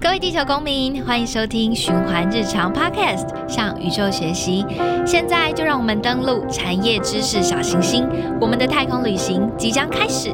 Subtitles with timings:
[0.00, 4.66] 各位地球公民，欢迎收听循环日常 Podcast，向宇宙学习。
[5.06, 8.08] 现在就让我们登录产业知识小行星，
[8.40, 10.30] 我们的太空旅行即将开始。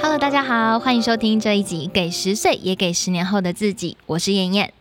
[0.00, 4.72] Hello，大家好，欢迎收听这一集《给十岁也给十年后的自己》，我是燕燕。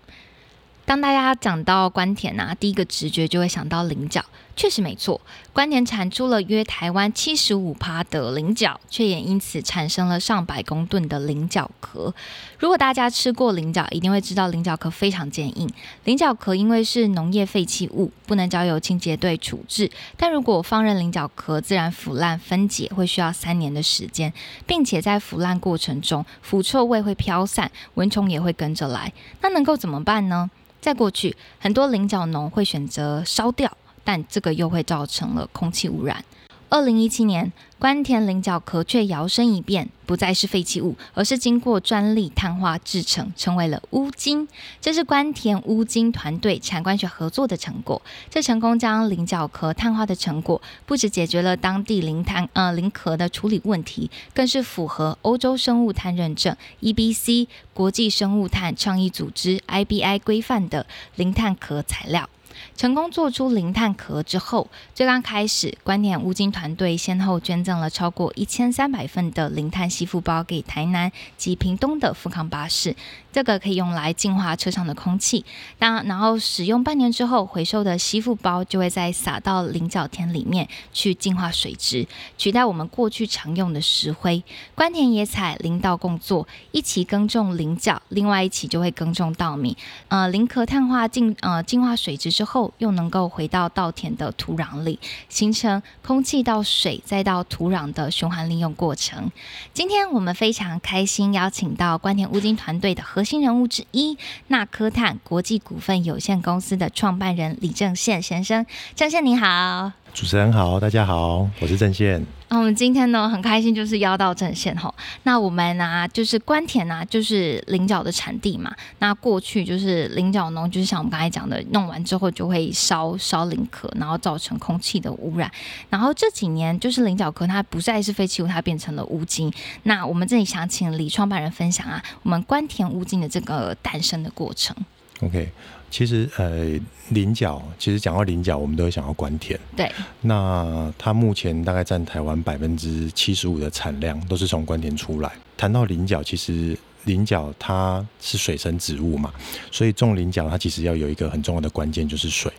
[0.91, 4.21] 当大家讲到关田啊，第一个直觉就会想到菱角，
[4.57, 5.21] 确实没错。
[5.53, 12.13] 关田产出了约台湾七十五趴的菱角，却也因此产生了上百公吨的菱角壳。
[12.59, 15.69] 如果大家吃过菱角，一定会知道菱角壳非常坚硬。
[16.03, 19.89] 菱角壳因为是农业废弃物，不能交由清洁队处置。
[20.17, 24.33] 但如果放任菱角壳自然腐烂分解，会需要三年的时间，
[24.67, 29.13] 并且在腐烂过程中，腐臭味会飘散，蚊虫也会跟着来。
[29.39, 30.51] 那能够怎么办呢？
[30.81, 33.71] 在过去，很多菱角农会选择烧掉，
[34.03, 36.25] 但这个又会造成了空气污染。
[36.69, 44.47] 二零一七年，关田菱角壳却摇身一变，不再是废弃物，而是经过专利碳化制成，成为了乌金。
[44.79, 47.99] 这是关田乌金团队产官学合作的成果。
[48.29, 62.29] 这成功将菱角壳碳化的成果，不止解决了当地零碳呃零壳的处理问题，更是符合欧洲生物碳认证 （EBC） 国际生物碳倡议组织 （IBI） 规范的零碳壳材料。
[62.75, 72.95] 成功做出零碳壳之后，最刚开始，关田乌金团队先后捐赠了超过一千三百份的零碳吸附包给台南及屏东的富康巴士。
[73.31, 75.45] 这个可以用来净化车上的空气。
[75.79, 84.43] 当然后使用半年之后，回收的吸附包就会再撒到菱角田里面去净化水质，取代我们过去常用的石灰。
[84.75, 89.77] 关田野采林稻共作，一起耕种菱角，另外一起就会耕种稻米。
[90.09, 99.31] 呃，菱壳碳化净呃净化水质之后，又能够回到稻田的土壤里，形成空气到水再到土壤的循环利用过程。
[99.73, 104.17] 今天我们非常开心邀请到关田乌金团队的核心人物之一，
[104.47, 108.65] 纳科碳国际股份有限公司的创办人李正宪先生。
[108.95, 112.23] 正宪你好，主持人好，大家好，我是郑宪。
[112.49, 114.93] 那我们今天呢很开心，就是邀到郑宪哈。
[115.23, 118.75] 那我们呢就是关田呢就是菱角的产地嘛。
[118.99, 125.49] 那过去就是菱角农，就是像我们刚才讲的，弄完之后就会烧烧菱壳，然后造成空气的污染。
[125.89, 129.51] 然后这几年就是菱角壳它不再是废弃物，它变成了乌金。
[129.83, 134.75] 那我们这里想请李创办人分享啊，我们关田乌金的这个诞生的过程。
[135.21, 135.49] OK，
[135.91, 136.79] 其实呃，
[137.09, 139.59] 菱角，其实讲到菱角，我们都会想到关田。
[139.75, 139.91] 对，
[140.21, 145.31] 那它目前大概占台湾百分之七十五的产量，都是从关田出来。
[145.57, 149.31] 谈到菱角，其实菱角它是水生植物嘛，
[149.69, 152.51] 所以种菱角它其实要有一个很重要的关键就是水，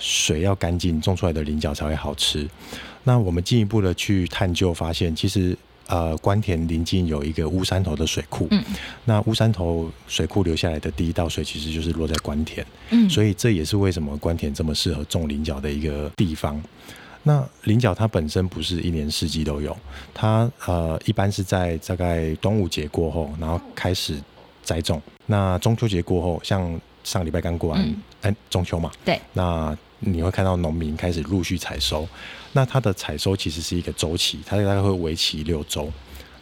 [0.00, 2.48] 水要干净，种出来的菱角才会好吃。
[3.04, 5.56] 那我们进一步的去探究，发现其实
[5.88, 8.62] 呃关田临近有一个乌山头的水库，嗯
[9.04, 12.64] 那乌山头水库流下来的第一道水，其实就是落在关田。
[12.90, 16.62] 嗯，所以这也是为什么关田这么适合种菱角的一个地方。
[17.24, 19.76] 那菱角它本身不是一年四季都有，
[20.14, 24.14] 它呃一般是在大概端午节过后，然后开始
[24.62, 25.02] 栽种。
[25.26, 32.08] 那中秋节过后，像上礼拜刚过完，嗯哎、中秋嘛，对，那你会看到农民开始陆续采收。
[32.52, 35.90] 那它的采收其实是一个周期，它大概会为期六周。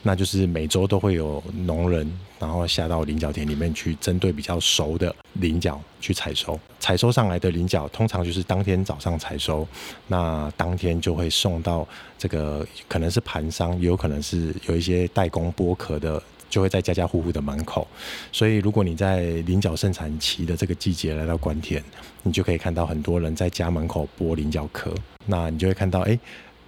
[0.03, 2.09] 那就是每周都会有农人，
[2.39, 6.57] 然后下到菱角田里面去，针对比较熟的菱角去采收。
[6.79, 9.67] 采收上来的菱角，通常就是当天早上采收，
[10.07, 11.85] 那当天就会送到
[12.17, 17.87] 这个可能是盘商，也有可能是有一些代工剥壳的，就会在家家户户的门口。
[18.31, 21.83] 所以，如果你在菱角盛产期的这个季节来到关田，
[22.23, 24.93] 你就可以看到很多人在家门口剥菱角壳。
[25.25, 26.17] 那你就会看到，哎，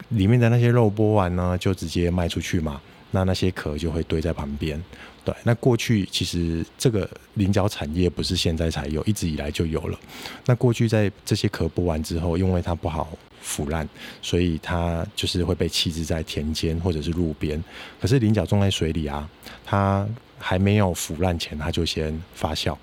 [0.09, 2.81] 里面的那些肉剥完呢，就直接卖出去嘛。
[3.11, 4.79] 那那些壳就会堆在旁边。
[5.25, 9.99] 对，那过去其实这个菱角产业不是现在才有，一直以来就有了。
[10.45, 13.09] 那过去在这些壳剥完之后，因为它不好
[13.41, 13.87] 腐烂，
[14.21, 17.61] 所以它就是会被弃置在田间或者是路边。
[17.99, 19.29] 可是菱角种在水里啊，
[19.65, 22.75] 它还没有腐烂前，它就先发酵。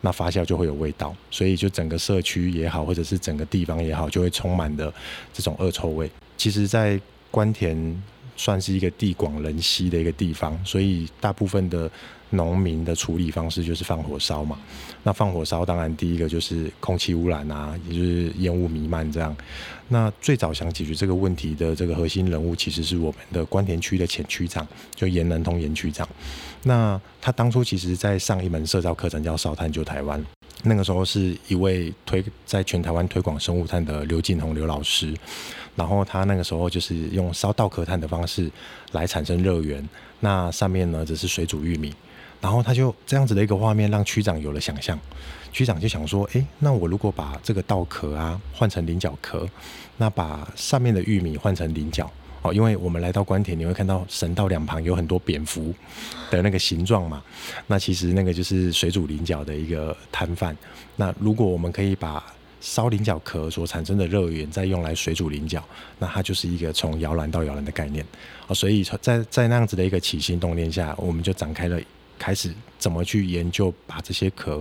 [0.00, 4.92] 那发酵就会有味道，所以就整个社区也好，或者是整个地方也好，就会充满的
[5.32, 6.10] 这种恶臭味。
[6.36, 7.00] 其实，在
[7.30, 7.74] 关田
[8.36, 11.90] 算是一个地广人稀的一个地方，所以大部分的
[12.30, 14.58] 农民的处理方式就是放火烧嘛。
[15.02, 19.36] 那放火烧，当然第一个就是空气污染啊，也就是烟雾弥漫这样。
[19.88, 26.08] 那最早想解决这个问题的这个核心人物，其实是我们的关田区的前区长，就严南通严区长。
[26.62, 30.18] 那他当初其实在上一门社造课程叫《烧炭救台湾》，
[30.62, 35.12] 那个时候是一位推在全台湾推广生物炭的刘进宏刘老师，
[35.76, 38.50] 然后他那个时候就是用烧稻壳炭的方式
[38.92, 39.86] 来产生热源，
[40.20, 41.94] 那上面呢只是水煮玉米，
[42.40, 44.98] 然后他就这样子的一个画面让区长有了想象，
[45.52, 49.48] 区长就想说，诶，那我如果把这个稻壳啊换成菱角壳，
[49.96, 52.10] 那把上面的玉米换成菱角。
[52.42, 55.72] 哦，因为我们来到关田，你会看到神道两旁有很多蝙蝠
[56.30, 57.22] 的那个形状嘛。
[57.66, 60.54] 那其实那个就是水煮菱角的一个摊贩。
[60.96, 62.22] 那如果我们可以把
[62.64, 65.62] 烧菱角壳所产生的热源再用来水煮菱角，
[65.98, 68.02] 那它就是一个从摇篮到摇篮的概念。
[68.46, 71.78] 啊，所以在在那样子的一个起心动念下，我们就展开了
[72.18, 74.58] 开始怎么去研究把这些壳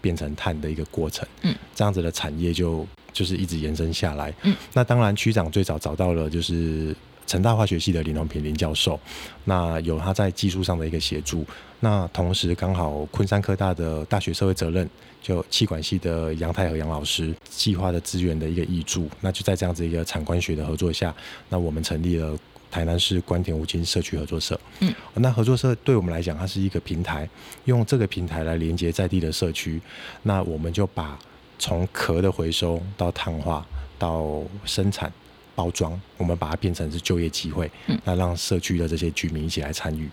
[0.00, 1.28] 变成碳的一个过程。
[1.42, 4.32] 嗯，这样子的产业就就是一直延伸下来。
[4.44, 6.96] 嗯，那当然区长最早找到了就是。
[7.26, 8.98] 成大化学系的林荣平林教授，
[9.44, 11.44] 那有他在技术上的一个协助，
[11.80, 14.88] 那同时刚好昆山科大的大学社会责任
[15.22, 21.14] 就气管系的杨太和杨老师计划的资源的一个挹注，那就在这样子一个产官学的合作下，
[21.48, 22.36] 那我们成立了
[22.70, 24.58] 台南市关田五金社区合作社。
[24.80, 27.28] 嗯，那合作社对我们来讲，它是一个平台，
[27.66, 29.80] 用这个平台来连接在地的社区，
[30.22, 31.18] 那我们就把
[31.58, 33.64] 从壳的回收到碳化
[33.98, 35.12] 到生产。
[35.54, 37.70] 包装，我们把它变成是就业机会，
[38.04, 40.08] 那让社区的这些居民一起来参与，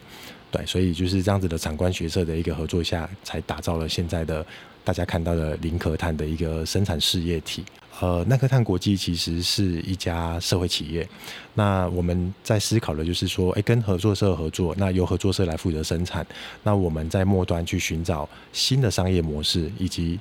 [0.52, 4.46] 对，所以就是这样子的长官学社的一个合作下，才打造了现在的
[4.84, 7.64] 大家看到的零壳碳的一个生产事业体。
[8.02, 11.06] 呃，耐克碳国际其实是一家社会企业，
[11.54, 16.26] 那我们在思考的就是说，哎，跟合作社合作，那由合作社来负责生产，
[16.64, 20.18] 那我们在末端去寻找新的商业模式，以及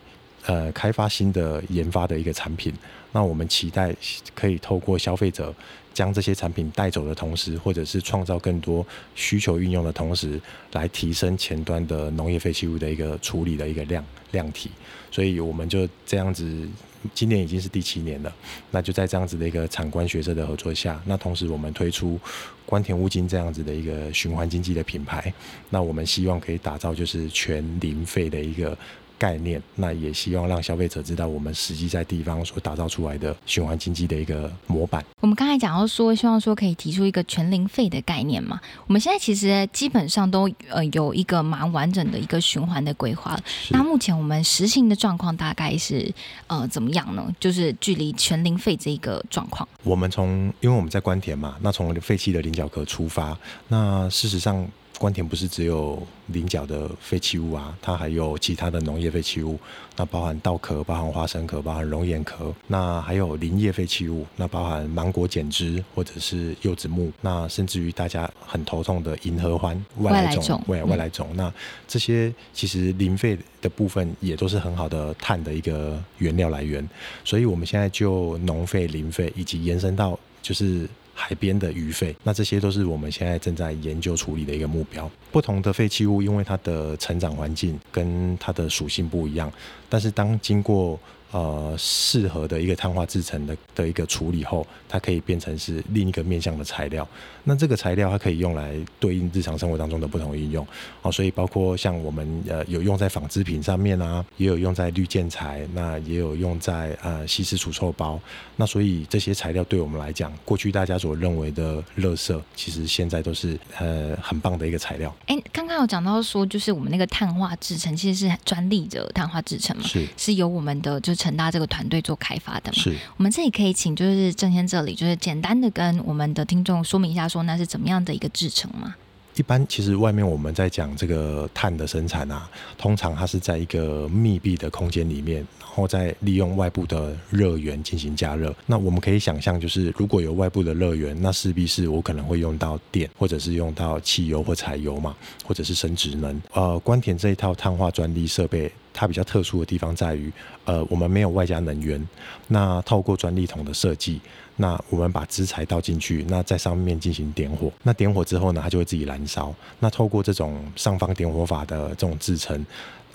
[0.46, 2.74] 呃开发新的研发的一个产品。
[3.12, 3.94] 那我们期待
[4.34, 5.54] 可以透过消费者
[5.94, 10.40] 将这些产品带走的同时，或者是创造更多需求运用的同时，
[10.72, 14.70] 来提升前端的农业废弃物的一个处理的一个量量体。
[15.10, 16.68] 所以我们就这样子，
[17.14, 18.32] 今年已经是第七年了。
[18.70, 22.20] 那就在这样子的一个产官学社的合作下，那同时我们推出
[22.66, 25.32] 关田物金这样子的一个循环经济的品牌。
[25.70, 28.76] 那我们希望可以打造就是全零废的一个。
[29.18, 35.04] 概念，那也希望让消费者知道我们实际在地方所打造出来的循环经济的一个模板。
[35.20, 38.60] 我们刚才讲到说，希望说可以提出一个全零费的概念嘛。
[38.86, 43.42] 我们现在其实基本上都呃有一个蛮完整的一个循环的规划了。
[43.70, 46.12] 那目前我们实行的状况大概是
[46.46, 47.30] 呃怎么样呢？
[47.40, 49.68] 就是距离全零费这一个状况。
[49.82, 53.36] 我们从因为我们在关田嘛，那从废弃的菱角壳出发，
[53.66, 54.66] 那事实上。
[54.98, 59.56] 关田不是只有菱角的废弃物啊，它还有其他的农业废弃物，
[59.96, 71.52] 那包含稻壳、包含花生壳、包含龙眼壳，那还有林业废弃物，那包含芒果剪枝或者是柚子木，那甚至于大家很头痛的银合欢外来种，外外来种，那
[71.86, 76.86] 这些其实林废的部分也都是很好的碳的一个原料来源，
[77.24, 80.88] 所以我们现在就农废、林废以及延伸到就是。
[81.18, 85.10] 海边的鱼废，那这些都是我们现在正在研究处理的一个目标。
[85.32, 89.52] 不同的废弃物，因为它的成长环境跟它的属性不一样，
[89.88, 90.98] 但是当经过
[91.30, 97.06] 呃，适合的一个碳化制成的的一个处理后，它可以变成是另一个面向的材料。
[97.44, 100.66] 那这个材料它可以用来对应日常生活当中的不同应用。
[101.02, 108.18] 哦，所以包括像我们呃有用在纺织品上面啊，也有用在绿建材，那也有用在呃稀释除臭包。
[108.56, 115.14] 那所以这些材料对我们来讲，过去大家所认为的垃圾，其实现在都是呃很棒的一个材料。
[115.26, 121.17] 哎，刚刚有讲到说，就是我们那个碳化制成其实是专利的碳化制成嘛，是是由我们的就。
[121.18, 122.78] 成大这个团队做开发的嘛？
[122.78, 122.96] 是。
[123.16, 128.94] 我们这里可以请就是郑先这里就是简单的跟我们的听众说明一下，说那是怎么样的一个制成吗？
[129.34, 138.52] 一般其实外面我们在讲这个碳的生产啊，通常它是在一个密闭的空间里面，然然后再利用外部的热源进行加热。
[138.66, 146.42] 那我们可以想象，就是如果有外部的热源，那势必是我可能会用到电，或者是用到汽油或柴油嘛，或者是生殖能。
[146.52, 148.68] 呃，关田这一套碳化专利设备。
[148.92, 150.32] 它比较特殊的地方在于，
[150.64, 152.04] 呃，我们没有外加能源。
[152.48, 154.20] 那透过专利桶的设计，
[154.56, 157.70] 那我们把资材倒进去，那在上面进行点火。
[157.84, 159.54] 那点火之后呢，它就会自己燃烧。
[159.78, 162.66] 那透过这种上方点火法的这种制成，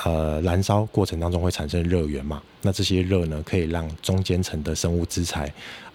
[0.03, 2.41] 呃，燃烧过程当中会产生热源嘛？
[2.61, 5.53] 那这些热呢，可以让中间层的生物资材，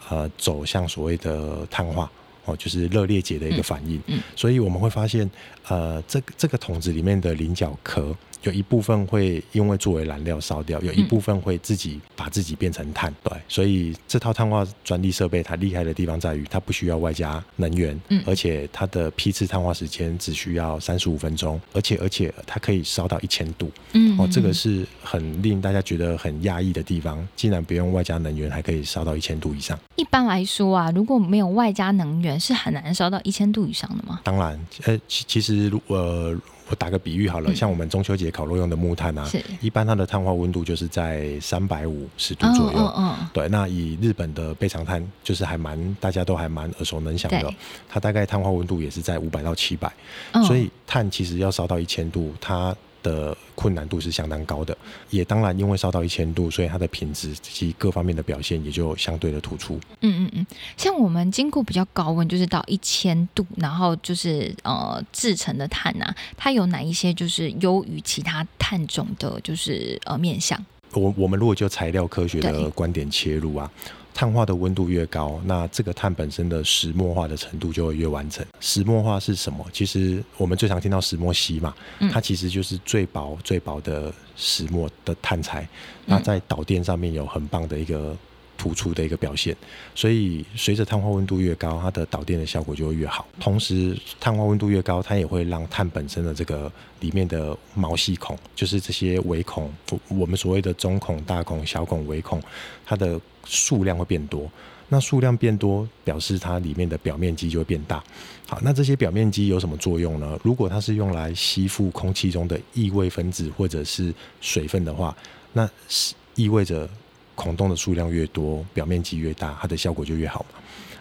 [0.08, 2.10] 呃，走向所谓的碳化。
[2.46, 5.30] 哦，就是热裂解的一个反应，嗯，所以我们会发现，
[5.68, 8.16] 呃，这个这个桶子里面的菱角壳，
[8.48, 13.14] 有一部分会因为作为燃料烧掉，有一部分会自己把自己变成碳。
[13.22, 23.70] 对，所以这套碳化专利设备它厉害的地方在于，它不需要外加能源，嗯而且它的批次碳化时间只需要三十五分钟，而且而且它可以烧到一千度。
[23.92, 29.78] 嗯哦，这个是很令大家觉得很压抑的地方，竟然不用外加能源，还可以烧到一千度以上。
[29.96, 34.20] 一般来说啊，如果没有外加能源，是很难烧到一千度以上的吗？
[34.24, 36.34] 当然，呃，其其实如呃，
[36.68, 37.56] 我打个比喻好了，嗯。
[37.56, 39.28] 像我们中秋节烤肉用的木炭啊，
[39.60, 42.92] 一般它的碳化温度就是在三百五十度左右。
[43.32, 47.52] 对，那以日本的备长炭，就是还蛮大家都还蛮耳熟能详的，
[47.88, 49.92] 它大概碳化温度也是在五百到七百、
[50.32, 54.76] 嗯，所以碳其实要烧到一千度，它的困难度是相当高的。
[55.10, 59.78] 也当然因为烧到一千度，所以它的品质及各方面的表现也就相对的突出。
[60.00, 70.62] 嗯嗯嗯，像我们经过比较高温，就是到一千度，然后就是呃制成的碳啊，它有哪一些就是优于其他碳种的，就是呃面向？
[70.94, 73.70] 我我们如果就材料科学的观点切入啊，
[74.14, 78.44] 碳化的温度越高，那这个碳本身的石墨化的程度就会越完成。
[78.60, 79.64] 石墨化是什么？
[79.72, 85.68] 其实我们最常听到石墨烯嘛，嗯它其实就是最薄最薄的石墨的碳材，
[86.06, 88.16] 那在导电上面有很棒的一个。
[88.60, 89.56] 突出的一个表现，
[89.94, 93.24] 所以随着碳化温度越高，它的导电的效果就会越好。
[93.38, 102.42] 同时，碳化温度越高，它也会让碳本身的这个里面的毛细孔，就是这些微孔，我我们所谓的中孔、大孔、小孔、微孔，
[102.84, 104.48] 它的数量会变多。
[104.90, 108.02] 那数量变多，表示它里面的表面积就会变大。
[108.46, 110.40] 好，那这些表面积有什么作用呢？
[110.42, 115.14] 如果它是用来吸附空气中的异味分子或者是水分的话，
[115.52, 116.88] 那是意味着
[117.34, 120.58] 孔洞的数量越多，表面积越大，它的效果就越好嘛。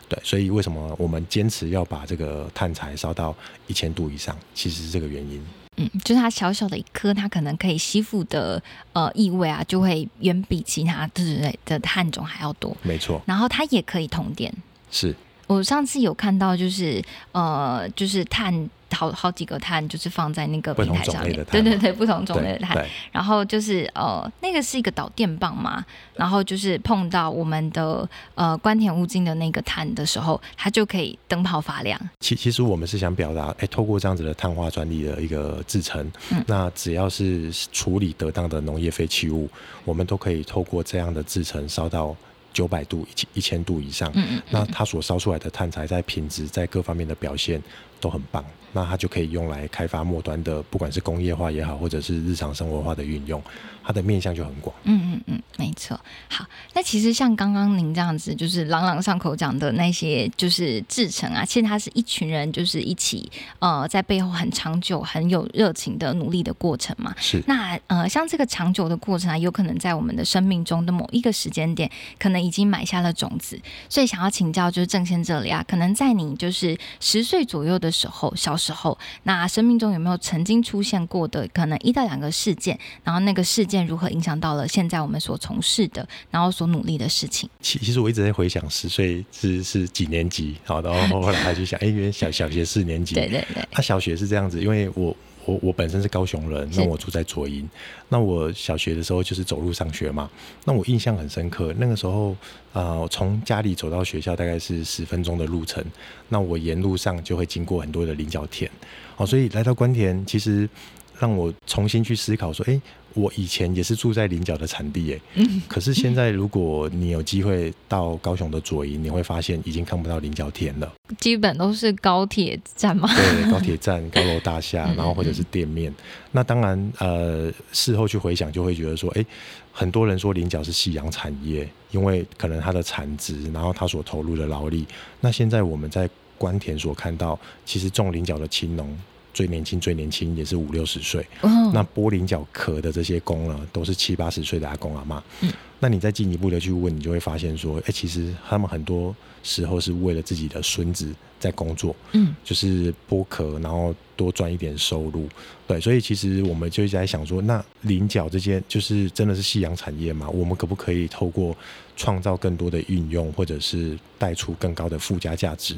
[0.09, 3.33] 对，所以为什么我们坚持要把这个碳材烧到
[3.67, 5.41] 一千度以上，其实是这个原因。
[5.77, 8.61] 嗯，就是它小小的一颗，它可能可以吸附的
[8.93, 12.75] 呃异味啊，就会远比其他对对对的碳种还要多。
[12.81, 14.53] 没错，然后它也可以通电。
[14.89, 15.15] 是
[15.47, 17.01] 我上次有看到，就是
[17.31, 22.85] 呃，就是碳好好几个碳，就是放在那个平台上面对对对，不同种类的碳。
[23.11, 25.83] 然后就是呃，那个是一个导电棒嘛，
[26.15, 31.99] 然后就是碰到我们的呃关田乌金的那个碳的时候，它就可以灯泡发亮。
[32.19, 39.49] 其其实我们是想表达，哎，透过这样子的碳化专利的一个制成，嗯那只要是处理得当的农业废弃物，
[39.85, 42.15] 我们都可以透过这样的制成烧到
[42.57, 44.11] 九百度、一千一千度以上。
[44.15, 47.61] 嗯嗯那它所烧出来的碳材在品质、在各方面的表现
[48.01, 48.43] 都很棒，
[48.73, 53.41] 那它就可以用来开发末端的，不管是工业化也好，或者是日常生活化的运用，
[53.83, 54.75] 它的面向就很广。
[54.83, 55.99] 嗯嗯嗯，没错。
[56.29, 67.15] 好，那其实像刚刚您这样子，就是朗朗上口讲的那些，就是制成啊，其实它是一群人，就是一起呃，在背后很长久、很有热情的努力的过程嘛。
[67.17, 73.59] 是那呃，像这个长久的过程啊，有可能在我们的生命中的某一个时间点，可能已经埋下了种子。
[73.87, 87.49] 所以想要请教，就是郑先这里啊，可能在你就是十岁左右的时候，小时候，那生命中有没有曾经出现过的可能一到两个事件，然后那个事件如何影响到了现在我们所从事的，然后所努力的事情？
[87.61, 95.15] 其其实我一直在回想十岁是是几年级，好，然后后来还去想，哎，原来小小学四年级，对对对，他、小学是这样子，因为我
[95.47, 97.67] 我我本身是高雄人，那我住在左营，
[98.09, 100.29] 那我小学的时候就是走路上学嘛，
[100.65, 102.35] 那我印象很深刻，那个时候
[102.73, 105.83] 啊从家里走到学校大概是十分钟的路程，
[106.27, 108.69] 那我沿路上就会经过很多的菱角田，
[109.15, 110.69] 哦，所以来到关田其实
[111.17, 112.79] 让我重新去思考说，哎，
[113.13, 120.91] 我以前也是住在菱角的产地，哎，嗯可是现在如果你有机会到高雄的左营，你会发现已经看不到菱角田了。
[121.19, 123.09] 基本都是高铁站嘛。
[123.15, 125.93] 对，高铁站、 高楼大厦嗯，然后或者是店面。
[126.31, 129.25] 那当然，呃，事后去回想，就会觉得说，哎，
[129.71, 134.85] 很多人说菱角是夕阳产业，因为可能它的产值，然后它所投入的劳力。
[135.21, 138.95] 那现在我们在关田所看到，其实种菱角的青农。
[139.37, 145.23] 最年轻、最年轻也是五六十岁，嗯那剥菱角壳的这些工呢，都是七八十岁的阿公阿妈。
[145.41, 151.95] 嗯，那你再进一步的去问，你就会发现说，哎、其实他们很多时候是为了自己的孙子在工作。
[152.13, 155.29] 嗯就是剥壳，然后多赚一点收入。
[155.67, 160.27] 对，所以其实我们就一直在想说，那菱角这些就是真的是夕阳产业嘛？
[160.27, 161.55] 我们可不可以透过
[161.95, 165.75] 创造更多的运用，或者是带出更高的附加价值？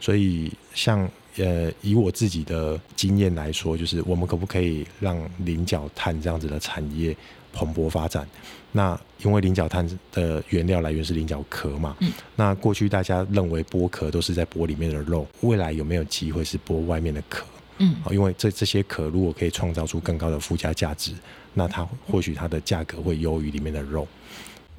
[0.00, 7.16] 所以像呃，以我自己的经验来说，就是我们可不可以让菱角炭这样子的产业
[7.52, 8.26] 蓬勃发展？
[8.72, 17.44] 那因为菱角炭的原料来源是菱角壳嘛，嗯那过去大家认为剥壳都是在剥里面的肉，未来有没有机会是剥外面的壳？
[17.78, 21.12] 嗯，因为这这些壳如果可以创造出更高的附加价值，
[21.54, 24.06] 那它或许它的价格会优于里面的肉。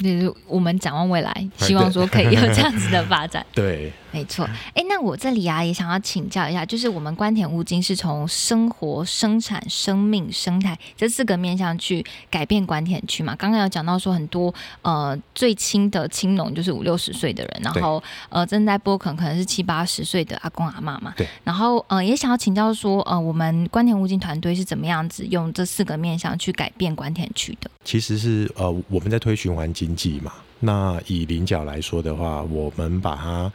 [0.01, 3.45] 就是我们展望未来，希望说可以有这样子的发展。
[3.53, 4.47] 对， 没错。
[4.73, 13.35] 哎，那我这里啊也想要请教一下，就是我们关田乌金是从生活、生产、生命、生态这四个面向去改变关田区嘛？
[13.35, 21.13] 刚刚有讲到说很多呃最轻的青农就是五六十岁的人，然后呃正在播可能可能是七八十岁的阿公阿妈嘛。
[21.15, 21.27] 对。
[21.43, 27.69] 然后呃也想要请教说呃我们关田乌金团队是怎么样子用这四个面向去改变关田区的？
[27.83, 29.91] 其实是呃我们在推循环经。
[29.91, 33.51] 经济嘛，那以菱角来说的话，我们把它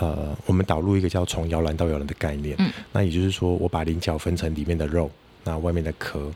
[0.00, 2.56] 呃，我们导入一个叫从摇篮到摇篮的概念。
[2.58, 5.08] 嗯，那也就是说，我把菱角分成里面的肉，
[5.44, 6.32] 那外面的壳，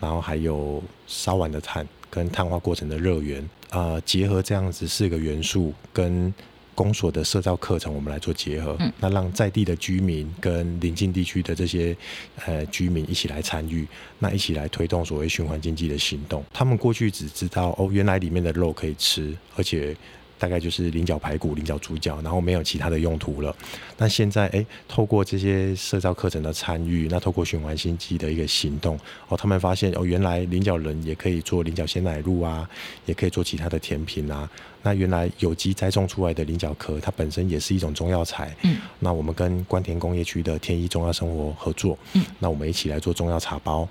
[0.00, 6.32] 然后还有烧完的碳跟碳化过程的热源，呃，结合这样子四个元素跟。
[6.76, 11.96] 公所的社造课程，我们来做结合，那让在地的居民跟邻近地区的这些
[12.44, 13.84] 呃居民一起来参与，
[14.20, 16.44] 那一起来推动所谓循环经济的行动。
[16.52, 19.96] 他们过去只知道哦，原来里面的肉可以吃，而且。
[20.38, 23.56] 大概就是菱角排骨、菱角猪脚，然后没有其他的用途了。
[23.96, 32.68] 那现在，哎，透过这些社造课程的参与，那透过循环经济的一个行动，哦，他们发现哦，原来菱角人也可以做菱角鲜奶露啊，
[33.06, 34.46] 也可以做其他的甜品啊。
[34.86, 38.54] 那原来有机栽种出来的菱角壳，它本身也是一种中药材。
[38.62, 38.76] 嗯。
[39.00, 43.88] 那我们跟关田工业区的天一中药生活合作，嗯，那我们一起来做中药茶包。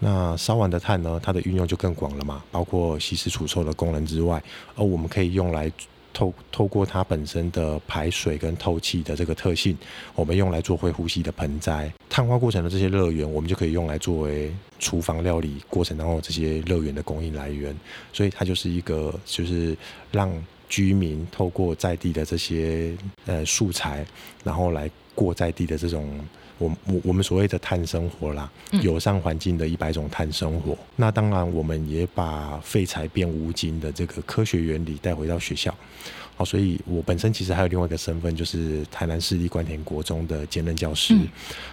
[0.00, 1.18] 那烧完的炭呢？
[1.22, 4.42] 它的运用就更广了嘛，包括稀释除臭的功能之外，
[4.76, 5.72] 而我们可以用来
[6.14, 9.76] 透透过它本身的排水跟透气的这个特性，
[10.14, 11.92] 我们用来做会呼吸的盆栽。
[12.08, 17.76] 碳化过程的这些热源，我们就可以用来作为厨房料理过程当中这些热源的供应来源。
[18.14, 19.76] 所以它就是一个，就是
[20.10, 20.32] 让
[20.70, 24.06] 居民透过在地的这些呃素材，
[24.42, 26.18] 然后来过在地的这种。
[26.58, 28.50] 我我我们所谓的碳生活啦，
[28.82, 30.76] 友善环境的一百种碳生活。
[30.96, 35.74] 那当然，我们也把废材变无金的这个科学原理带回到学校。
[36.36, 41.14] 好，所以我本身其实还有另外一个身份，就是台南市立关田国中的兼任教师。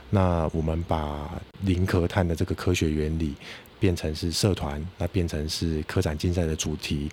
[0.09, 3.33] 那我们把零壳碳的这个科学原理。
[3.81, 7.09] 变成是社团，那变成是科展竞赛的主题，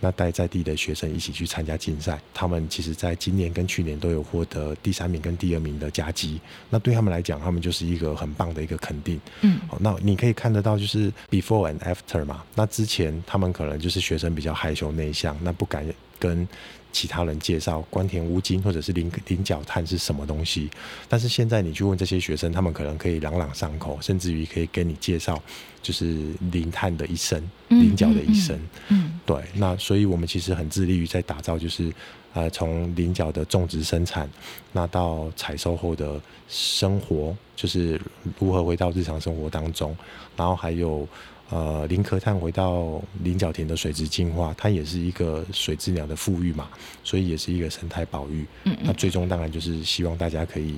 [0.00, 9.18] 那带在地的学生一起去参加竞赛，他们其实在今年跟去年都有获得第三名跟第二名的佳绩，那对他们来讲，他们就是一个很棒的一个肯定。
[9.40, 15.82] 嗯，好，那你可以看得到就是 before and after 嘛，那之前他们可能就是学生比较害羞内向，那不敢
[16.18, 16.46] 跟。
[16.92, 20.70] 其他人介绍关田乌金或者是菱菱角炭是什么东西，
[21.08, 25.40] 但是现在你去问这些学生，他们可能可以朗朗上口，甚至于可以跟你介绍，
[25.82, 28.58] 就是零炭的一生，菱角的一生。
[28.88, 29.42] 嗯，对。
[29.54, 31.92] 那所以我们其实很致力于在打造，就是
[32.32, 34.28] 呃从菱角的种植生产，
[34.72, 38.00] 那到采收后的生活，就是
[38.38, 39.96] 如何回到日常生活当中，
[40.36, 41.06] 然后还有。
[41.50, 46.68] 呃，林壳炭回到菱角田的水质净化，它也是一个水质鸟的富裕嘛，
[47.02, 48.46] 所以也是一个生态保育。
[48.64, 50.76] 嗯那最终当然就是希望大家可以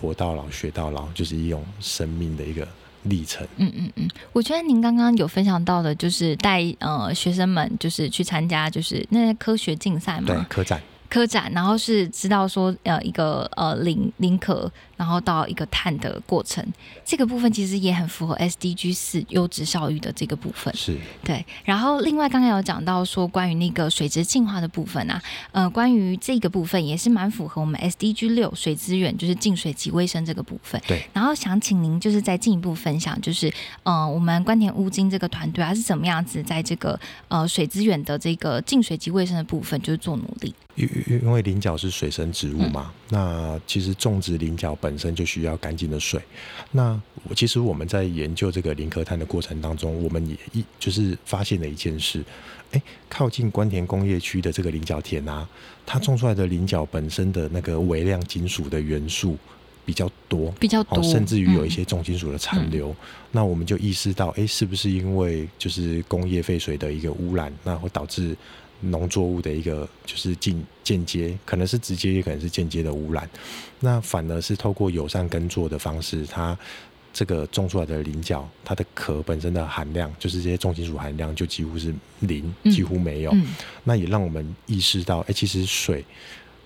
[0.00, 2.66] 活到老学到老，就是一种生命的一个
[3.04, 3.46] 历程。
[3.56, 10.80] 嗯嗯嗯，我觉得您刚刚有分享到的，就是带呃学生们就是去参加就是那些科学竞赛嘛，对，科展。
[11.08, 14.70] 科展，然后是知道说，呃，一个呃零零壳，
[15.00, 16.62] 然后到一个碳的过程，
[17.06, 20.70] 这个部分其实也很符合 SDG 四优质教育的这个部分。
[20.76, 21.42] 是，对。
[21.64, 30.78] 然后另外刚刚有讲到说，关于那个水质净化的部分啊，呃，关于这个部分也是蛮符合我们 SDG 六水资源，就是净水及卫生这个部分。
[30.86, 31.02] 对。
[31.14, 33.50] 然后想请您就是再进一步分享，就是
[33.84, 40.54] 呃，我们关田乌金这个团队啊是怎么样子在这个呃水资源的这个净水及卫生的部分，就是做努力。
[40.76, 46.20] 因因为菱角是水生植物嘛，那其实种植菱角本身就需要干净的水。
[46.72, 47.00] 那
[47.34, 52.24] 其实我们在研究这个磷壳碳的过程当中，我们也一就是发现了一件事：，
[52.72, 55.48] 哎，靠近关田工业区的这个菱角田啊，
[55.84, 59.36] 它种出来的菱角本身的那个微量金属的元素
[59.84, 62.94] 比较多，比较多，甚至于有一些重金属的残留。
[63.32, 68.36] 那我们就意识到，哎，是不是因为就是工业废水的一个污染，那会导致？
[68.82, 73.28] 农作物的一个就是间间接，可能是直接，也可能是间接的污染。
[73.80, 76.56] 那反而是透过友善耕作的方式，它
[77.12, 83.34] 这个种出来的菱角，它的壳本身的含量，就是这些重金属含量就几乎是零，几乎没有。
[83.84, 86.04] 那也让我们意识到，哎，其实水，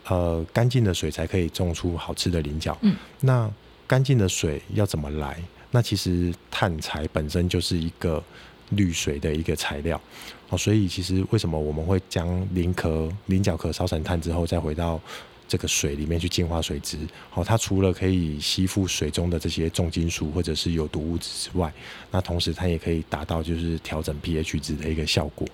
[0.08, 2.76] 呃，干净的水才可以种出好吃的菱角。
[2.82, 3.50] 嗯，那
[3.86, 5.40] 干净的水要怎么来？
[5.70, 8.22] 那其实碳材本身就是一个。
[8.70, 10.00] 滤水的一个材料，
[10.48, 14.98] 哦，所以其实为什么我们会将菱壳、菱角壳烧成碳之后，再回到
[15.46, 16.98] 这个水里面去净化水质。
[17.30, 21.72] 好，它除了可以吸附水中的这些重金属或者是有毒物质之外，
[22.10, 25.46] 那同时它也可以达到就是调整 pH 值的一个效果。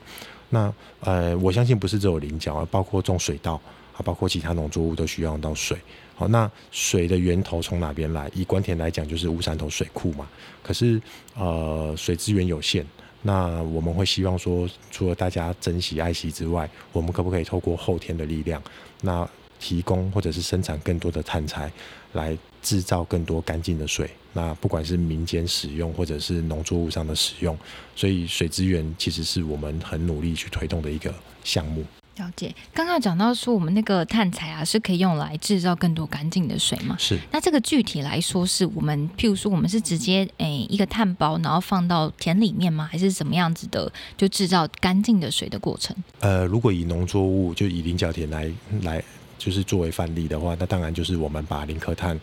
[0.48, 3.54] 那呃，我相信不是只有菱角，包括种水稻
[3.96, 5.78] 啊，包括其他农作物都需要用到水。
[6.16, 8.30] 好，那水的源头从哪边来？
[8.34, 10.28] 以关田来讲，就是乌山头水库嘛。
[10.62, 11.00] 可是
[11.34, 12.84] 呃，水资源有限，
[13.22, 18.62] 那我们会希望说，除了大家珍惜爱惜之外，我们可不可以透过后天的力量，
[19.00, 19.26] 那
[19.60, 21.70] 提供或者是生产更多的碳材，
[22.14, 24.10] 来制造更多干净的水？
[24.32, 27.56] 那不管是民间使用或者是农作物上的使用，
[27.94, 31.84] 所以水资源其实是我们很努力去推动的一个项目。
[32.16, 36.94] 了解，刚刚讲到说我们那个碳材啊是可以用来制造更多干净的水嘛？
[36.98, 37.18] 是。
[37.32, 42.86] 那这个具体来说，是我们譬如说我们是直接诶一个碳包，然后放到田里面吗？
[42.92, 45.96] 还是怎么样子的就制造干净的水的过程？
[46.18, 49.02] 呃，如果以农作物就以菱角田来来
[49.40, 52.20] 就是作为范例的话，那当然就是我们把零克碳。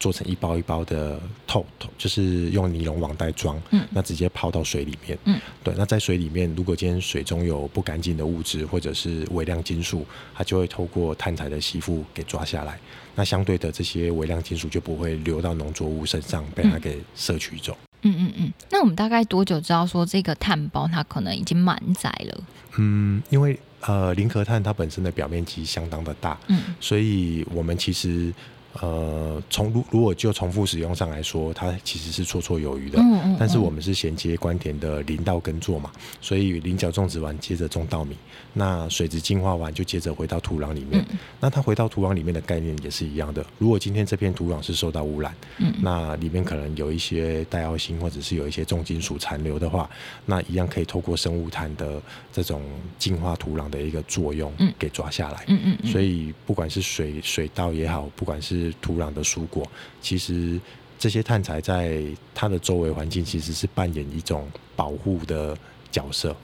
[0.00, 12.78] 做成一包一包的透透，就是用尼龙网袋装，嗯，那直接泡到水里面，嗯，对，那在水里面，如果今天水中有不干净的物质或者是微量金属，它就会透过碳材的吸附给抓下来，
[13.16, 17.76] 那相对的这些微量金属就不会流到农作物身上被它给摄取走。
[18.02, 22.44] 嗯嗯嗯，那我们大概多久知道说这个碳包它可能已经满载了？
[22.76, 28.32] 嗯，因为呃，磷壳碳它本身的表面积相当的大，嗯，所以我们其实。
[28.80, 32.98] 呃，从如如果就重复使用上来说，它其实是绰绰有余的。
[33.00, 33.36] 嗯嗯。
[33.38, 38.16] 但是我们是衔接关田的林道耕作嘛，所以菱角种植完接着种稻米，
[38.52, 41.04] 那水质净化完就接着回到土壤里面。
[41.40, 43.44] 那它回到土壤里面的概念也是一样的。
[43.58, 49.88] 如果今天这片土壤是受到污染，嗯，那里面可能有一些带药性或者是有一些重金属残留的话，
[50.26, 52.00] 那一样可以透过生物炭的
[52.32, 52.62] 这种
[52.98, 55.44] 净化土壤的一个作用，嗯，给抓下来。
[55.48, 55.90] 嗯嗯。
[55.90, 59.68] 所以不管是水水稻也好，不管是土壤的蔬果，
[60.00, 60.60] 其实
[60.98, 62.02] 这些碳材在
[62.34, 65.56] 它的周围环境其实是扮演一种保护的
[65.90, 66.34] 角色，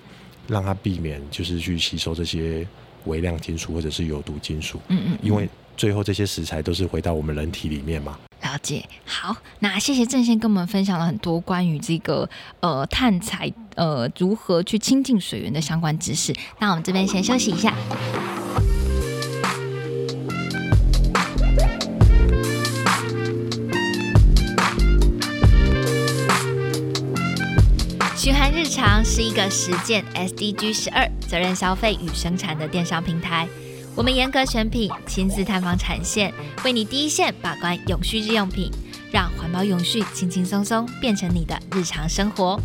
[0.46, 2.66] 让它避免就是去吸收这些
[3.06, 4.80] 微量金属或者是有毒金属。
[4.88, 8.18] 嗯嗯，因为最后这些食材都是回到我们人体里面嘛。
[8.42, 12.28] 了解，好，那谢谢郑先跟我们分享了很多关于这个
[12.60, 16.32] 呃碳材呃如何去亲近水源的相关知识。
[16.60, 17.74] 那我们这边先休息一下。
[28.74, 33.46] 常是一个实践 SDG 十二责任消费与生产的电商平台。
[33.94, 36.34] 我们严格选品，亲自探访产线，
[36.64, 38.68] 为你第一线把关永续日用品，
[39.12, 42.60] 让环保永续轻轻松松变成你的日常生活。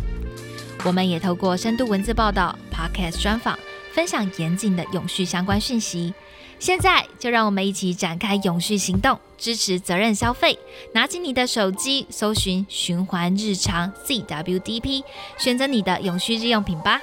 [0.84, 3.56] 我们也透过深度文字报道、Podcast 专访，
[3.92, 6.12] 分享严谨的永续相关讯息。
[6.60, 10.58] 现在就让我们一起展开永续行动，支持责任消费。
[10.92, 15.02] 拿起你的手机，搜寻“循环日常 ”（CWDP），
[15.38, 17.00] 选择你的永续日用品吧。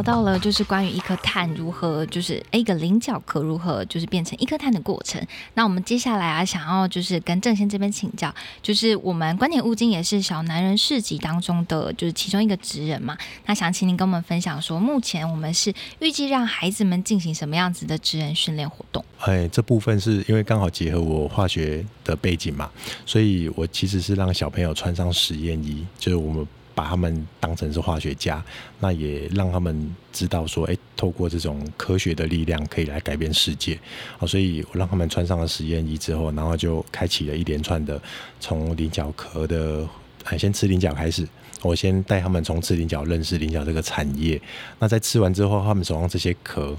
[0.00, 5.22] 聊到了，就是关于一颗碳如何，就是一个菱角壳如何，就是变成一颗碳的过程。
[5.52, 13.14] 那我们接下来啊，想要就是跟郑先这边请教，就是我们观点物金也是小男人市集当中的就是其中一个职人嘛。
[13.44, 19.04] 那想请您跟我们分享说，目前我们是预计让孩子们进行什么样子的职人训练活动？
[19.18, 22.70] 哎，这部分是因为刚好结合我化学的背景嘛，
[23.04, 26.48] 所以我其实是让小朋友穿上实验衣，就是我们。
[26.80, 28.42] 把他们当成是化学家，
[28.78, 33.78] 那也让他们知道说，哎，透过这种科学的力量可以来改变世界。
[34.16, 38.00] 好，所以我让他们穿上了实验衣之后，然后就开启了一连串的
[38.40, 39.86] 从菱角壳的，
[40.24, 41.28] 哎，先吃菱角开始。
[41.60, 44.40] 我先带他们从吃菱角认识菱角这个产业。
[44.78, 46.74] 那在吃完之后，他们手上这些壳，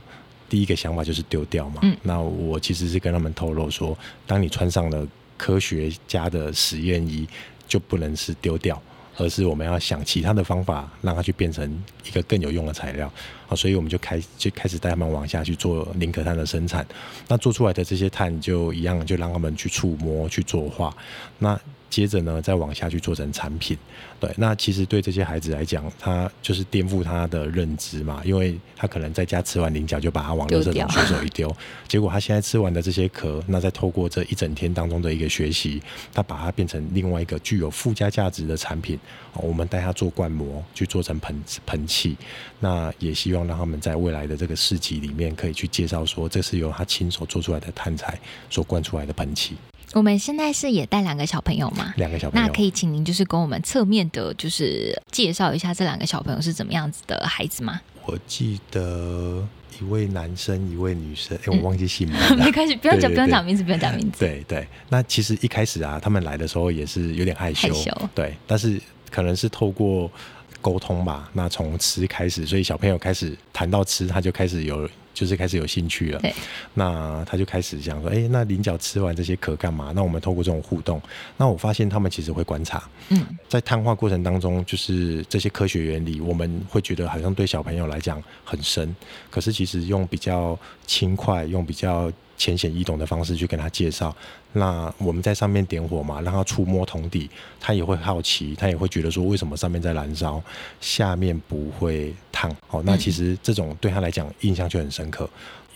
[0.49, 1.81] 第一个想法就是丢掉嘛。
[1.83, 1.95] 嗯。
[2.01, 7.27] 那我其实是跟他们透露说，当你穿上了科学家的实验衣，
[7.67, 8.81] 就不能是丢掉。
[9.17, 13.11] 而是我们要想其他的方法，让它去变成一个更有用的材料，
[13.47, 16.85] 好，所以我们就开就开始带他们往下去做零可碳的生产。
[17.27, 20.95] 那做出来的这些碳就一样，就让他们去触摸、去作画。
[21.39, 21.59] 那
[21.91, 23.77] 接着呢，再往下去做成产品。
[24.19, 31.53] 对，那其实对这些孩子来讲，他就是颠覆他的认知嘛，因为他可能在家吃完菱角就把它往垃圾桶随手一丢，
[31.87, 35.81] 结果他现在吃完的这些壳，那再透过这一整天当中的一个学习，
[36.13, 38.97] 他把它变成另外一个具有附加价值的产品。
[39.33, 42.15] 我们带他做灌模，去做成盆盆器，
[42.59, 49.55] 那也希望让他们在未来的这个市集里面可以去介绍说，这是由他亲手做出来的碳材所灌出来的盆器。
[49.93, 51.93] 我们现在是也带两个小朋友吗？
[51.97, 57.81] 两个小朋友，那可以请您就是跟我们侧面的，就是介绍一下这两个小朋友是怎么样子的孩子吗？
[58.05, 59.45] 我记得
[59.79, 62.27] 一位男生，一位女生，哎、我忘记姓名了。
[62.31, 64.19] 嗯 没关系，不用讲，不用讲名字，不用讲名字。
[64.19, 70.09] 对对，那其实一开始啊，他们来的时候也是有点害羞，害羞对，但是可能是透过
[70.61, 74.89] 沟通吧，那从吃开始，所以小朋友开始谈到吃，他就开始有。
[75.21, 76.33] 就是开始有兴趣了，对，
[76.73, 79.91] 那他就开始想说，哎、那菱角吃完这些壳干嘛？
[79.93, 80.99] 那我们透过这种互动，
[81.37, 88.95] 那我发现他们其实会观察，嗯，在碳化过程当中，就是这些科学原理，我们会觉得好像对小朋友来讲很深，
[89.29, 90.57] 可是其实用比较
[90.87, 94.15] 轻快、用比较浅显易懂的方式去跟他介绍，
[94.53, 100.41] 那我们在上面点火嘛，让他触摸桶底，他也会好奇，他也会觉得说为什么上面在燃烧，
[100.79, 102.49] 下面不会烫。
[102.71, 105.29] 哦，那其实这种对他来讲印象就很深刻。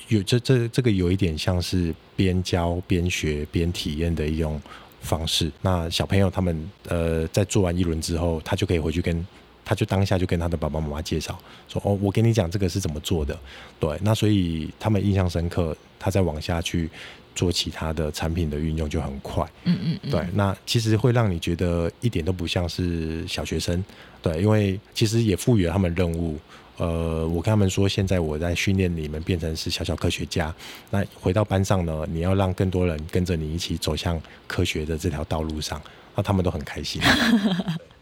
[0.07, 4.59] 有这这这个有一点像是边教边学边体验的一种
[5.01, 5.51] 方式。
[5.61, 9.25] 那小朋友他们呃在做完一轮之后，他就可以回去跟。
[9.65, 13.37] 他就当下就跟他的爸爸妈妈介绍说：“哦，我跟你讲这个是怎么做的。”
[13.81, 16.89] 对，那所以他们印象深刻，他再往下去
[17.33, 19.43] 做其他的产品的运用就很快。
[19.63, 23.83] 嗯嗯嗯，对，那其实会让你觉得一点都不像是小学生。
[24.21, 26.37] 对，因为其实也赋予了他们任务。
[26.77, 30.53] 呃，我跟他们说，现在我在训练你们变成是小小科学家。
[30.91, 35.81] 那回到班上呢，你要让更多人跟着你一起走向科学的这条道路上，
[36.15, 37.01] 那他们都很开心。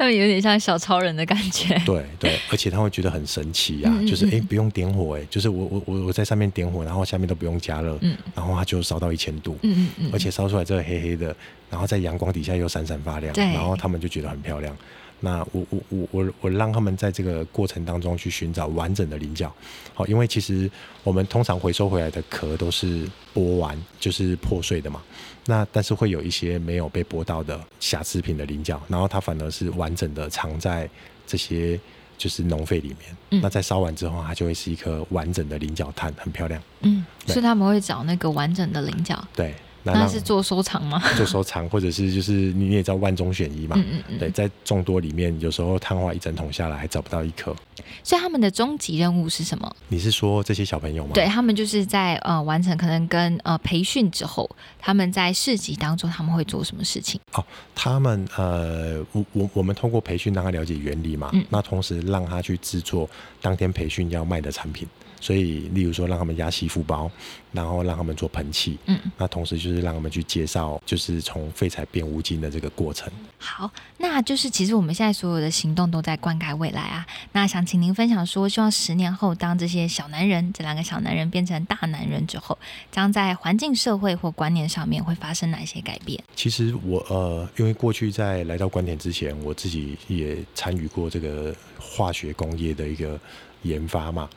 [0.00, 1.78] 他们有点像小超人的感觉。
[1.84, 8.16] 对对，而且他会觉得很神奇啊，嗯嗯就是诶不用点火哎、诶就是我我我我在上面点火，然后下面都不用加热，嗯。
[8.34, 11.36] 然后它就烧到一千度，嗯嗯嗯，而且烧出来这个黑黑的，
[11.68, 14.74] 然后在阳光底下又闪闪发亮，然后他们就觉得很漂亮。
[15.22, 19.54] 那我我我我我让他们在这个过程当中去寻找完整的菱角，
[19.92, 20.70] 好，因为其实
[21.04, 25.02] 我们通常回收回来的壳都是剥完就是破碎的嘛，
[25.46, 30.88] 那但是会有一些没有被剥到的瑕疵品的菱角，然后它反而是完整的藏在
[31.26, 31.78] 这些
[32.18, 33.40] 就是农废里面，嗯。
[33.40, 36.62] 那在烧完之后，它就会是一颗完整的菱角炭，很漂亮。
[36.82, 41.02] 嗯，所以他们会找那个完整的菱角，对，那那是做收藏吗？
[41.16, 47.54] 做收藏，或者是就是你也知道万中选一嘛，嗯嗯嗯，对，在众多里面，有时候碳化一整桶下来还找不到一颗。
[48.02, 49.76] 所以他们的终极任务是什么？
[49.88, 51.12] 你是说这些小朋友吗？
[51.14, 57.20] 对他们就是在呃完成可能跟呃培训之后，他们在市集当中他们会做什么事情？
[57.32, 63.08] 哦他们呃，我我我们通过培训让他了解原理嘛，嗯那同时让他去制作
[63.40, 64.86] 当天培训要卖的产品。
[65.20, 67.10] 所以，例如说让他们压吸附包，
[67.52, 73.12] 然后让他们做喷气，嗯，那同时就是让他们去介绍，就是从废材变无金的这个过程。
[73.38, 77.06] 好，那就是其实我们现在所有的行动都在灌溉未来啊。
[77.32, 82.58] 那想请您分享说，希望十年后，当这些小男人这两个小男人变成大男人之后，
[82.90, 86.22] 将在环境、社会或观念上面会发生哪些改变？
[86.34, 93.18] 其实我呃，因为过去在来到观点之前，我自己也参与过这个化学工业的一个
[93.62, 94.28] 研发嘛。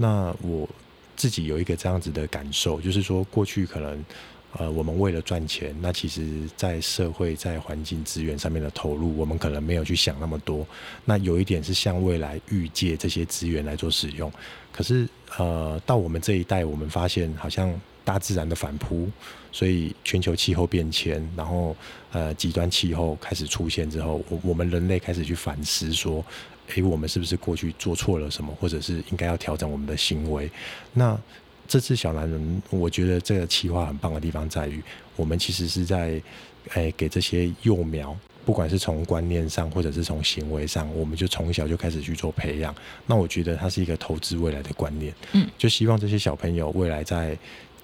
[0.00, 0.66] 那我
[1.14, 4.02] 自己有一个这样子的感受，就是说过去可能
[4.52, 10.66] 呃，我们为了赚钱，那其实在社会在环境资源上面的投入，我们可能没有去想那么多。
[11.04, 14.32] 那有一点是向未来预借这些资源来做使用，
[14.72, 19.08] 可是呃，到我们这一代，我们发现好像大自然的反扑，
[19.52, 21.76] 所以全球气候变迁，然后
[22.10, 26.24] 呃极端气候开始出现之后，我我们人类开始去反思说，
[26.74, 30.50] 诶，我们是不是过去做错了什么，或者是应该要调整我们的行为？
[30.92, 31.18] 那
[31.68, 34.82] 这次小男人，我觉得这个企划很棒的地方在于，
[35.16, 36.20] 我们其实是在
[36.74, 38.16] 诶给这些幼苗。
[38.42, 42.74] 不管是从观念上，或者是从行为上，我们就从小就开始去做培养。
[43.06, 45.14] 那我觉得它是一个投资未来的观念。
[45.32, 47.38] 嗯，就希望这些小朋友未来在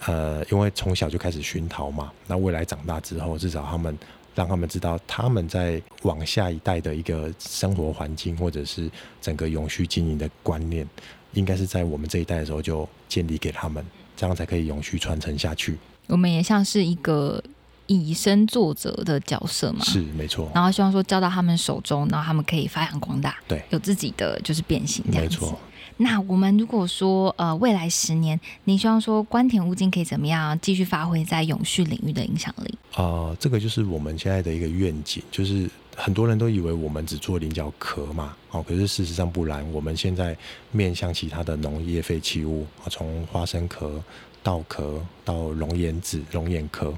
[0.07, 3.97] 呃，因为从小就开始熏陶嘛，那未来长大之后，至少他们
[4.37, 8.89] 让他们知道，他们在往下一代的一个生活环境，或者是
[9.21, 10.87] 整个永续经营的观念，
[11.33, 15.79] 应该是在我们这一代的时候就建立给他们，这样才可以永续传承下去。
[16.07, 17.43] 我们也像是一个
[17.87, 25.35] 以身作则的角色嘛，是没错，然后希望说交到他们手中，然后他们可以发扬光大，对，有自己的就是变形这样子。
[25.35, 25.59] 没错。
[25.99, 32.75] 那我们如果说呃未来十年，你希望说关田物金可以怎么样继续发挥在永续领域的影响力？
[32.95, 40.37] 啊、这个就是我们现在的一个愿景，就是很多人都以为我们只做菱角壳嘛，哦，可是事实上不然，我们现在
[40.71, 44.03] 面向其他的农业废弃物，啊，从花生壳、
[44.43, 46.95] 稻壳到龙眼籽、龙眼壳。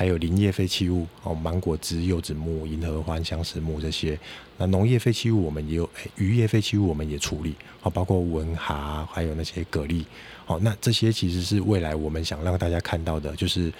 [0.00, 4.18] 还有林业废弃物哦，芒果枝、柚子木、银合欢、相思木这些。
[4.56, 5.86] 那农业废弃物我们也有，
[6.16, 10.02] 渔业废弃物我们也处理，哦，包括文蛤，还有那些蛤蜊。
[10.46, 13.70] 哦，那这些其实是未来我们想让大家看到的，就是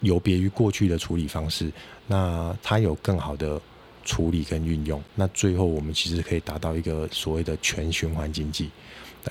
[0.00, 1.72] 有别于过去的处理方式，
[2.06, 3.58] 那它有更好的
[4.04, 8.68] 处理跟运用，那最后我们其实可以达到一个所谓的全循环经济。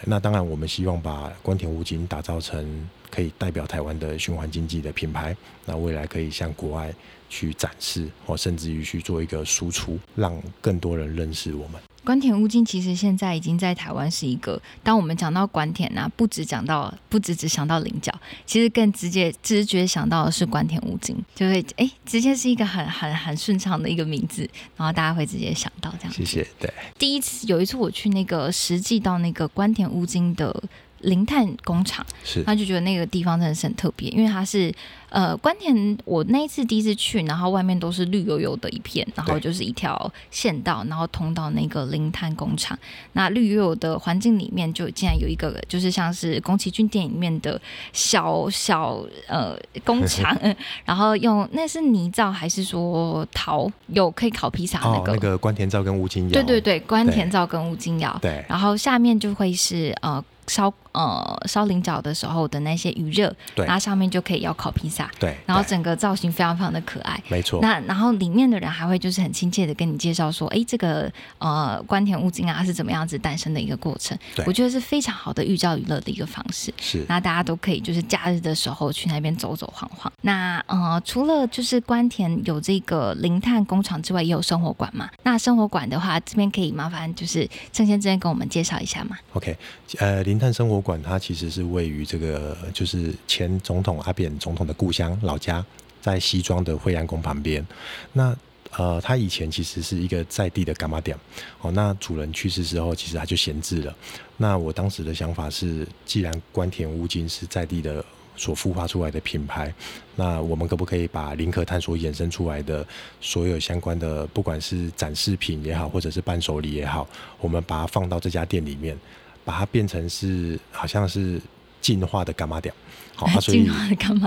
[0.06, 6.94] 那当然我们希望把关田五金打造成可以代表台湾的循环经济的品牌，那未来可以向国外
[7.30, 11.82] 去展示，或甚至于去做一个输出，让更多人认识我们。
[12.04, 18.12] 关田乌金其实现在已经在台湾是一个，当我们讲到关田呐，不止讲到，不止只想到菱角，
[18.46, 26.12] 其实更直接直觉想到的是关田乌金，就会哎，直接是一个很很很顺畅的一个名字，然后大家会直接想到这样。
[26.12, 26.48] 谢谢。
[26.60, 30.64] 对，第一次有一次我去那个实际到那个关田乌金的
[31.02, 34.74] 零碳工厂，是，他就觉得那个地方真的是很特别，因为它是。
[35.12, 42.80] 呃，关田，我那一次第一次去，然后外面都是绿油油的一片，然后就是一条县道，然后通到那个零碳工厂。
[43.12, 47.60] 那绿油油的环境里面，就竟然有一个，就是像是宫崎骏电影里面的
[47.92, 50.34] 小小呃工厂，
[50.86, 53.70] 然后用那是泥造还是说陶？
[53.88, 55.12] 有可以烤披萨那个？
[55.12, 56.32] 那个关田造跟乌金窑。
[56.32, 58.18] 对对对，关田造跟乌金窑。
[58.22, 58.46] 对。
[58.48, 60.24] 然后下面就会是呃。
[60.48, 67.60] 烧呃烧菱角的时候的那些余热，对，然后上面就可以要烤披萨，对，然后整个造型非常非常的可爱，没错。
[67.62, 77.06] 那然后里面的人还会就是很亲切的跟你介绍说，哎，这个呃关田乌金啊是怎么样子诞生的一个过程，我觉得是非常好的寓教于乐的一个方式，是。
[77.08, 80.12] 那大家都可以就是假日的时候去那边走走晃晃。
[80.22, 85.10] 那呃除了就是关田有这个零碳工厂之外，也有生活馆嘛。
[85.24, 89.18] 那生活馆的话，这边可以麻烦就是趁先这边跟我们介绍一下嘛。
[89.34, 89.56] OK，
[90.00, 91.18] 呃，零碳生活馆它。
[91.20, 95.64] 其实是位于这个，就是前总统阿扁总统的故乡老家，
[96.02, 97.66] 在西庄的惠安宫旁边。
[98.12, 98.36] 那
[98.78, 101.16] 呃，他以前其实是一个在地的干妈店
[101.60, 101.70] 哦。
[101.72, 103.96] 那主人去世之后，其实他就闲置了。
[104.38, 108.04] 那我当时的想法是，既然关田乌金是在地的
[108.36, 109.74] 所孵化出来的品牌，
[110.16, 112.86] 那我们可不可以把林可探所衍生出来的
[113.20, 117.08] 所有相关的，不管是展示品也好，或者是伴手礼也好，
[117.40, 118.98] 我们把它放到这家店里面？
[119.44, 121.42] 把它变成是好像是
[121.82, 122.74] 进化的伽马屌，
[123.16, 123.70] 好， 所以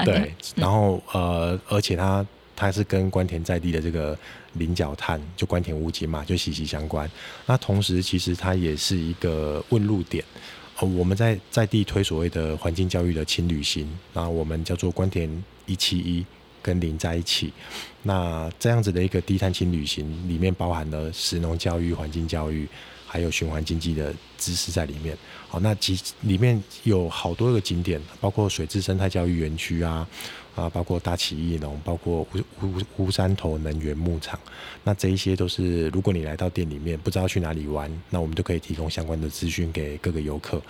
[0.04, 4.16] 对，然后呃，而且它它是跟关田在地的这个
[4.54, 7.08] 菱角炭，就关田乌金嘛，就息息相关。
[7.46, 10.24] 那同时，其实它也是一个问路点。
[10.78, 15.30] 呃，我们在在地推所谓的环境教育的轻旅行，然后我们叫做关田
[15.66, 16.26] 一七一
[16.60, 17.52] 跟零在一起。
[18.02, 22.68] 那这样子的一个低碳轻旅行，里面包含了食农教育、环境教育。
[23.14, 30.04] 还有循环经济的知识在里面，好，那其里面有好多个景点，包括水质生态教育园区啊，
[30.56, 34.36] 啊，包括大奇艺农，包括乌乌乌山头能源牧场，
[34.82, 40.60] 那这一些都是，如果你来到店里面不知道去哪里玩，那我们都可以提供相关的资讯给各个游客。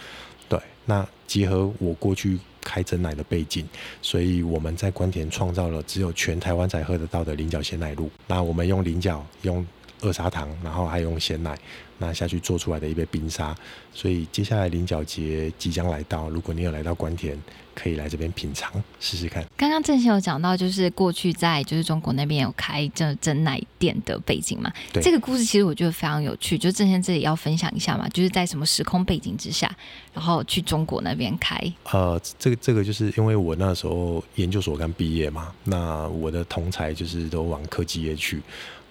[0.46, 3.66] 对，那结合我过去开真奶的背景，
[4.02, 8.10] 所以我们在关田创造了只有全台湾才喝得到的菱角鲜奶露。
[8.26, 9.66] 那我们用菱角用。
[10.00, 11.58] 二砂糖，然后还用鲜奶，
[11.98, 13.54] 那下去做出来的一杯冰沙。
[13.92, 17.38] 所以接下来菱角节即将来到，如果你有来到关田，
[17.74, 19.44] 可以来这边品尝试试看。
[19.56, 24.72] 刚刚郑先有讲到，就是过去在就是中国那边有开这真奶店的背景嘛？
[24.92, 26.58] 对，这个故事其实我觉得非常有趣。
[26.58, 29.72] 就郑先这里要分享一下嘛，就是在什么时空背景之下，
[30.12, 31.56] 然后去中国那边开。
[31.92, 38.42] 呃，这个这个就是因为我那时候研究所刚毕业嘛，那我的同才就是都往科技业去。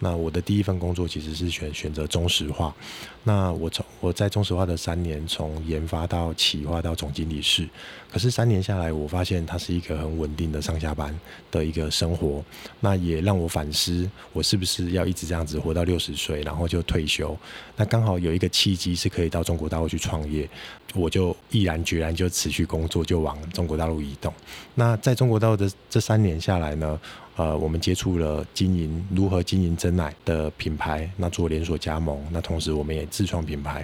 [0.04, 2.76] 那我的第一份工作其实是选选择中石化。
[3.24, 7.68] 那我从我在中石化的三年，从研发到企划到总经理室，
[8.14, 12.46] 可是三年下来，我发现它是一个很稳定的上下班的一个生活。
[12.80, 17.36] 那也让我反思，我是不是要一直这样子活到六十岁，然后就退休？
[17.76, 20.48] 那刚好有一个契机是可以到中国大陆去创业，
[20.94, 24.32] 我就毅然决然就辞去工作，就往中国大陆移动。
[24.76, 27.00] 那在中国大陆的这三年下来呢？
[27.36, 33.84] 呃，我们接触了经营如何经营真奶的品牌，那做连锁加盟，那同时我们也自创品牌，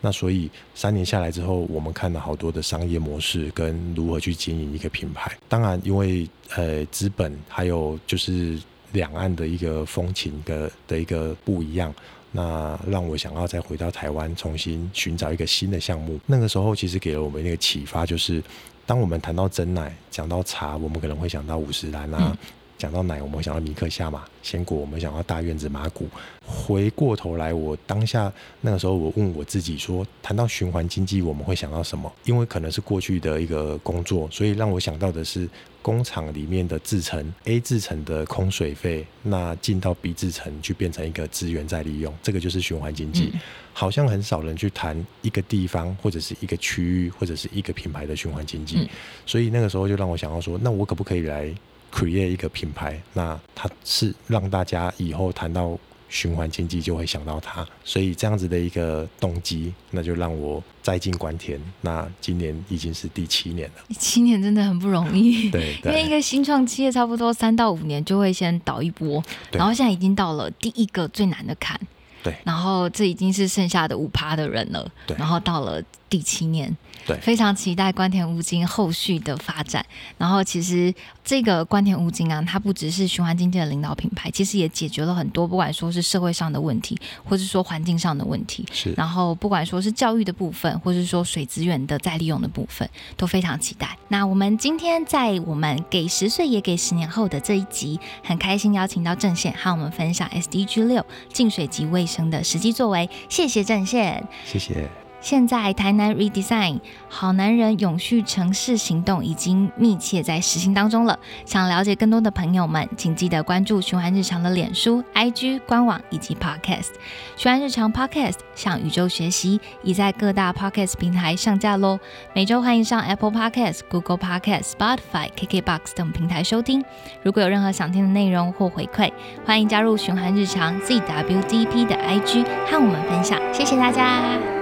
[0.00, 5.36] 那所以三年下来之后，我们看了好多的商业模式跟如何去经营一个品牌。
[5.48, 8.58] 当然，因为呃资本还有就是
[8.92, 11.92] 两岸的一个风情的的一个不一样，
[12.30, 16.18] 那让我想要再回到台湾，重新寻找一个新的项目。
[16.26, 18.42] 那个时候其实给了我们一个启发，就是
[18.86, 22.36] 当我们谈到真奶，讲到茶，我们可能会想到五十岚啊。
[22.78, 26.08] 讲到奶，我们想到尼克夏马；鲜果，我们想到大院子马古。
[26.46, 32.10] 回过头来，我当下那个时候，我问我自己说：谈到循环经济，我们会想到什么？
[32.24, 35.46] 因为可能是过去的一个工作，所以让我想到的是
[35.82, 43.32] 工厂里面的制成 A 制成的空水费，那进到 B 制成去变成一个资源再利用，这个就是循环经济。
[43.72, 48.88] 好像很少人去谈一个地方或者是一个区域或者是一个品牌的循环经济，
[49.26, 51.52] 所以那个时候就让我想到说：那我可不可以来？
[51.92, 55.78] Create 一个品牌，那它是让大家以后谈到
[56.08, 61.60] 循环经济就会想到它，所以这样子的一个动机，那就让我栽进关田。
[61.82, 65.50] 那今年已经是第七年了，七年真的很不容易。
[65.50, 69.22] 对， 因为一个新创企业差不多三到五年就会先倒一波，
[69.52, 71.78] 然后现在已经到了第一个最难的坎。
[72.22, 74.90] 对，然后这已经是剩下的五趴的人了。
[75.06, 76.74] 对，然后到了第七年。
[77.08, 79.84] 对，非常期待关田乌金后续的发展。
[80.18, 80.94] 然后，其实
[81.24, 88.66] 这个关田乌金啊，它不只是循环经济的领导品牌，其实也解决了很多，不管说是社会上的问题，或是说环境上的问题。
[88.70, 88.92] 是。
[88.94, 92.86] 然后，不管说是教育的部分，或是说水资源的再利用的部分，
[93.16, 93.96] 都非常期待。
[94.08, 103.08] 那我们今天在我们给十岁也给十年后的这一集，很开心邀请到郑宪和我们分享 SDG 六净水及卫生的实际作为。
[103.30, 104.88] 谢谢郑宪，谢谢。
[105.20, 111.18] 现在台南 Redesign 好男人永续城市行动已经密切在实行当中了。
[111.44, 116.90] 想了解更多的朋友们，请记得关注循环日常的脸书、IG 官网以及 Podcast。
[117.36, 121.98] 循环日常 Podcast 向宇宙学习，已在各大 Podcast 平台上架喽。
[122.32, 126.84] 每周欢迎上 Apple Podcast、Google Podcast、Spotify、KKBox 等平台收听。
[127.22, 129.12] 如果有任何想听的内容或回馈，
[129.44, 133.40] 欢迎加入循环日常 ZWDP 的 IG 和我们分享。
[133.52, 134.57] 谢谢大家。